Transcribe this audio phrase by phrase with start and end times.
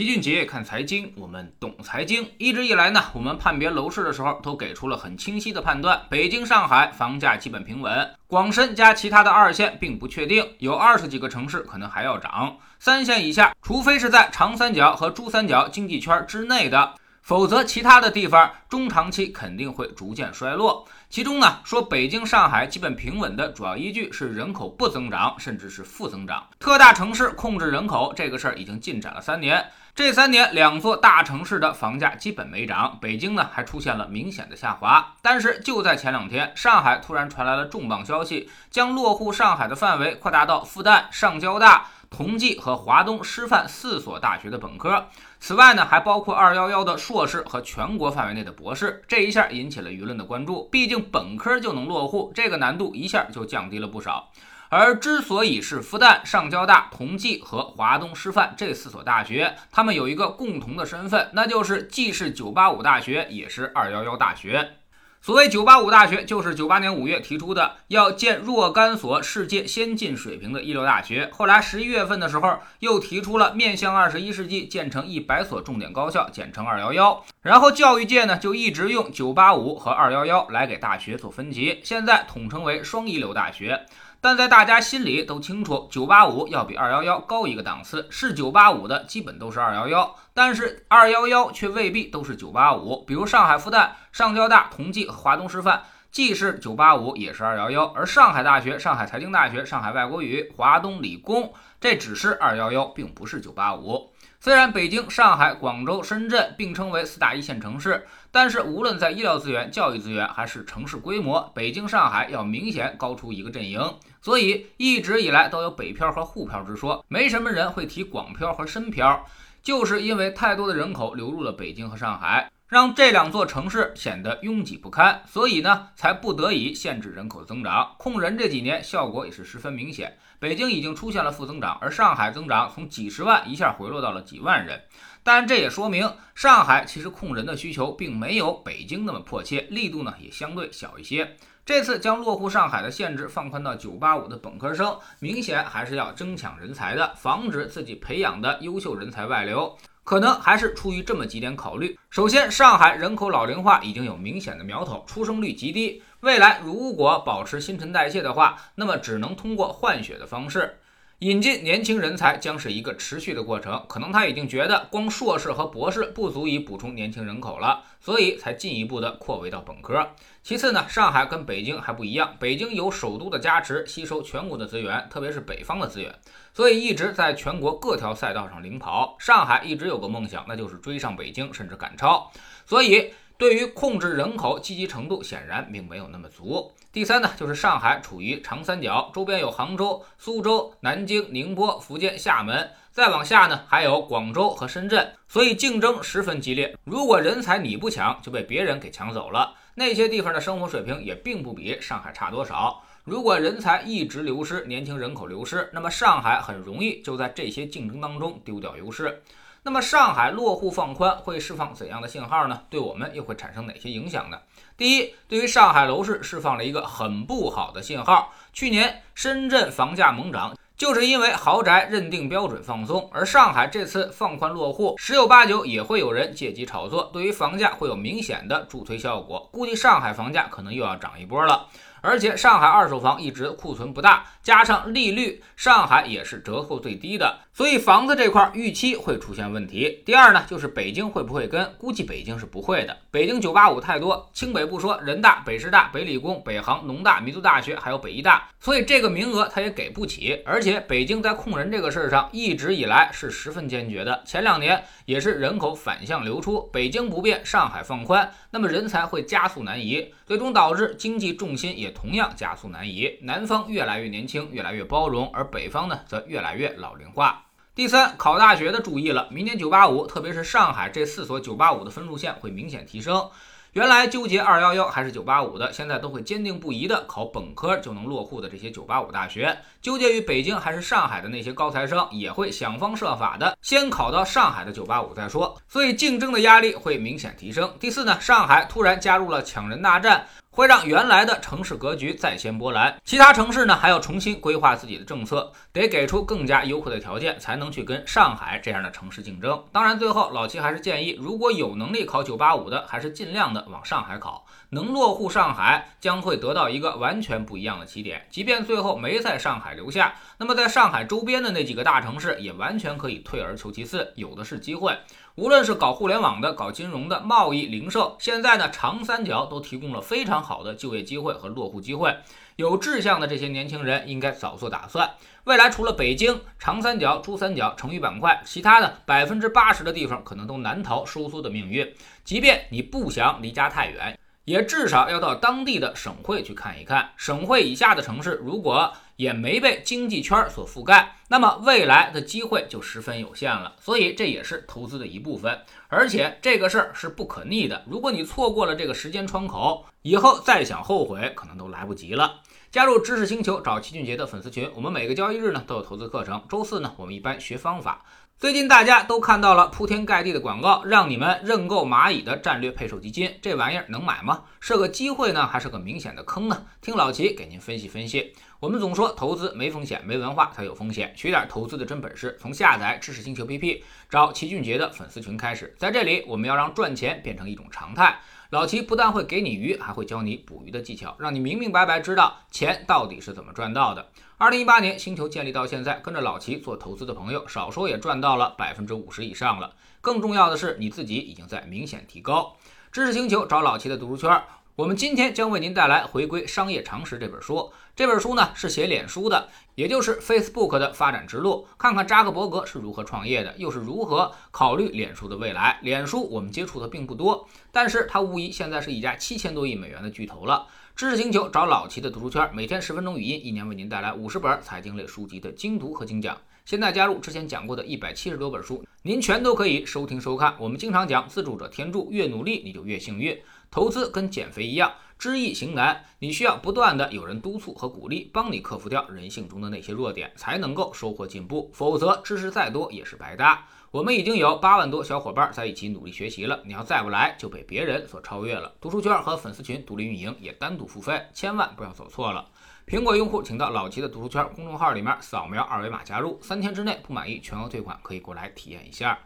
[0.00, 2.26] 齐俊杰看财经，我们懂财经。
[2.38, 12.56] 一直以来呢，我们判别楼市的时候都给出了很清晰的判断：北京、上海房价基本平稳，广深加其他的二线并不确定，有二十几个城市可能还要涨。
[12.78, 16.94] 三线以下，除非是在长三角和珠三角经济圈之内的。
[17.20, 20.88] 否则，其他的地方中长期肯定会逐渐衰落。
[21.10, 26.46] 其中呢，说北京、上海基本平稳的主要依据是人口不增长，甚至是负增长。
[26.60, 35.14] 特大城市控制人口这个事儿已经进展了三年，这三年两座大城市的房价基本没涨，北京呢还出现了明显的下滑。
[35.20, 41.86] 但是就在前两天，上海突然传来了重磅消息，将落户上海的范围扩大到复旦、上交大。
[42.10, 45.06] 同济和华东师范四所大学的本科，
[45.38, 49.02] 此外呢，还包括二幺幺的硕士和全国范围内的博士。
[49.06, 54.28] 这一下引起了舆论的关注，毕竟本科就能落户，这个难度一下就降低了不少。
[54.68, 64.76] 而之所以是复旦、上交大、同济和华东师范这四所大学，他们有一个共同的身份，那就是既是985大学，也是211大学。
[65.22, 71.28] 所谓九八五大学，就是九八年五月提出的，要建若干所世界先进水平的一流大学。
[71.30, 77.22] 后来十一月份的时候，又提出了面向二十一世纪建成一百所重点高校，简称二幺幺。
[77.42, 83.84] 然后教育界呢，就一直用九八五和二幺幺来给大学做分级，现在统称为双一流大学。
[84.22, 93.02] 但在大家心里都清楚，九八五要比二幺幺高一个档次，是九八五的基本都是二幺幺，但是二幺幺却未必都是九八五。
[93.06, 104.12] 比如上海复旦、上交大、同济和华东师范，既是九八五，也是二幺幺；而上海大学、上海财经大学、上海外国语、华东理工，这只是二幺幺，并不是九八五。
[104.42, 113.80] 虽然北京、上海、广州、深圳并称为四大一线城市，但是无论在医疗资源、教育资源还是城市规模，北京、上海要明显高出一个阵营。
[114.22, 119.24] 所以一直以来都有北漂和沪漂之说，没什么人会提广漂和深漂，
[119.62, 122.50] 就是因为太多的人口流入了北京和上海。
[122.70, 127.96] 让这两座城市显得拥挤不堪，所以呢，才不得已限制人口增长。
[127.98, 134.80] 控人这几年效果也是十分明显，北京已经出现了负增长，而上海增长从几十万一下回落到了几万人。
[135.24, 141.36] 但这也说明，上海其实控人的需求并没有北京那么迫切，力度呢也相对小一些。
[141.66, 149.76] 这次将落户上海的限制放宽到985的本科生，明显还是要争抢人才的，防止自己培养的优秀人才外流。
[150.02, 151.98] 可能还是出于这么几点考虑。
[152.08, 156.02] 首先，上海人口老龄化已经有明显的苗头，出生率极低。
[156.20, 160.78] 未来如果保持新陈代谢的话，那么只能通过换血的方式。
[161.20, 170.12] 引进年轻人才将是一个持续的过程，可能他已经觉得光硕士和博士不足以补充年轻人口了，所以才进一步的扩围到本科。
[170.42, 176.10] 其次呢，上海跟北京还不一样，北京有首都的加持，吸收全国的资源，特别是北方的资源，
[176.54, 179.14] 所以一直在全国各条赛道上领跑。
[179.18, 182.32] 上海一直有个梦想，那就是追上北京，甚至赶超。
[182.64, 183.12] 所以。
[183.40, 186.70] 对于控制人口积极程度显然并没有那么足。
[186.92, 196.76] 第三呢，就是上海处于长三角，周边有杭州、苏州、南京、宁波、福建厦门，再往下呢还有广州和深圳，所以竞争十分激烈。
[196.84, 199.54] 如果人才你不抢，就被别人给抢走了。
[199.74, 202.82] 那些地方的生活水平也并不比上海差多少。
[203.04, 209.22] 如果人才一直流失，年轻人口流失，那么上海很容易就在这些竞争当中丢掉优势。
[209.62, 212.62] 那么上海落户放宽会释放怎样的信号呢？
[212.70, 214.38] 对我们又会产生哪些影响呢？
[214.78, 218.32] 第一，对于上海楼市释放了一个很不好的信号。
[218.54, 229.46] 去年深圳房价猛涨，就是因为豪宅认定标准放松，而上海这次放宽落户，十有八九也会有人借机炒作，对于房价会有明显的助推效果。
[229.52, 231.66] 估计上海房价可能又要涨一波了。
[232.00, 240.02] 而且上海二手房一直库存不大，加上利率，上海也是折扣最低的，所以房子这块预期会出现问题。
[240.04, 241.72] 第二呢，就是北京会不会跟？
[241.78, 242.96] 估计北京是不会的。
[243.10, 250.42] 北京九八五太多，清北不说，人大、北师大、北理工、北航、农大、民族大学，还有北医大，所以这个名额他也给不起。
[250.46, 261.90] 而且北京在控人这个事儿上一直以来是十分坚决的，前两年也是人口反向流出，北京不变，上海放宽，那么人才会加速南移，最终导致经济重心也。
[261.90, 267.46] 同样加速南移，南方越来越年轻，越来越包容，而北方呢，则越来越老龄化。
[267.74, 273.28] 第三，考大学的注意了，明年九八五，特别是上海这四所九八五的分数线会明显提升。
[273.72, 279.46] 原来纠结二幺幺还是九八五的，现在都会坚定不移的考本科就能落户的这些九八五大学；
[279.80, 285.56] 纠结于北京还是上海的那些高材生，也会想方设法的先考到上海的九八五再说。
[285.68, 287.72] 所以竞争的压力会明显提升。
[287.78, 290.26] 第四呢，上海突然加入了抢人大战。
[290.60, 292.94] 会让原来的城市格局再掀波澜。
[293.02, 299.64] 其他城市呢，还要重新规划自己的政策，得给出更加优惠的条件，才能去跟上海这样的城市竞争。
[299.72, 304.44] 当然，最后老齐还是建议，如果有能力考985的，还是尽量的往上海考。
[304.72, 308.26] 能落户上海，将会得到一个完全不一样的起点。
[308.28, 314.94] 即便最后没在上海留下，那么在上海周边的那几个大城市，也完全可以退而求其次，有的是机会。
[315.40, 322.14] 无论是搞互联网的、搞金融的、贸易、零售，现在呢，长三角都提供了非常好的就业机会和落户机会。
[322.56, 325.12] 有志向的这些年轻人应该早做打算。
[325.44, 331.90] 未来除了北京、长三角、珠三角、成渝板块，其他的百分之八十的地方可能都难逃收缩的命运。
[332.22, 334.18] 即便你不想离家太远。
[334.50, 337.12] 也至少要到当地的省会去看一看。
[337.16, 343.76] 省会以下的城市，如果也没被经济圈所覆盖，那么未来的机会就十分有限了。
[343.80, 345.56] 所以这也是投资的一部分，
[345.86, 347.84] 而且这个事儿是不可逆的。
[347.86, 352.40] 如果你错过了这个时间窗口，以后再想后悔，可能都来不及了。
[352.72, 356.42] 加入知识星球找齐俊杰的粉丝群，我们每个交易日呢都有投资课程。
[356.48, 358.04] 周四呢，我们一般学方法。
[358.40, 364.44] 最近大家都看到了铺天盖地的广告，让你们认购蚂蚁的战略配售基金，这玩意儿能买吗？
[364.60, 366.64] 是个机会呢，还是个明显的坑呢？
[366.80, 368.32] 听老齐给您分析分析。
[368.58, 371.12] 我们总说投资没风险，没文化才有风险。
[371.14, 375.74] 学点投资的真本事，从下载知识星球 P P 找齐俊杰的粉丝群开始。
[375.76, 378.20] 在这里，我们要让赚钱变成一种常态。
[378.50, 384.08] 老齐不但会给你鱼，还会教你捕鱼的技巧，让你明明白白知道钱到底是怎么赚到的。
[384.38, 389.72] 二零一八年星球建立到现在，跟着老齐做投资的朋友，少说也赚到了百分之五十以上了。
[390.00, 392.56] 更重要的是，你自己已经在明显提高。
[392.90, 394.42] 知识星球找老齐的读书圈。
[394.76, 397.70] 我们今天将为您带来《回归商业常识》这本书。
[397.94, 405.78] 这本书呢是写脸书的，也就是 Facebook 的发展之路，看看扎克伯格是如何创业的，又是如何考虑脸书的未来。
[405.82, 410.66] 脸书我们接触的并不多，但是它无疑现在是一家七千多亿美元的巨头了。
[410.94, 416.38] 知识星球找老齐的读书圈，每天十分钟语音，一年为您带来五十本财经类书籍的精读和精讲。
[416.70, 420.54] 现在加入之前讲过的一百七十多本书，您全都可以收听收看。
[420.56, 423.36] 我们经常讲自助者天助，越努力你就越幸运。
[423.72, 431.68] 投资跟减肥一样，知易行难，你需要不断的有人督促和鼓励，帮你克服掉人性中的那些弱点，才能够收获进步。
[431.74, 433.66] 否则，知识再多也是白搭。
[433.90, 438.72] 我们已经有八万多小伙伴在一起努力学习了，你要再不来，就被别人所超越了。
[438.80, 442.46] 读书圈和粉丝群独立运营，也单独付费，千万不要走错了。
[442.90, 449.16] 苹果用户请到老齐的读书圈公众号里面扫描二维码加入，三天之内不满意全额退款，可以过来体验一下。